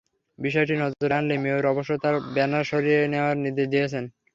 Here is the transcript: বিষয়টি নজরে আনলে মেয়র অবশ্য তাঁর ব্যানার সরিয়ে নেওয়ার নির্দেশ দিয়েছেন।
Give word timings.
বিষয়টি 0.39 0.73
নজরে 0.77 1.13
আনলে 1.17 1.35
মেয়র 1.43 1.65
অবশ্য 1.73 1.91
তাঁর 2.03 2.15
ব্যানার 2.35 2.69
সরিয়ে 2.71 2.99
নেওয়ার 3.13 3.35
নির্দেশ 3.43 3.67
দিয়েছেন। 3.73 4.03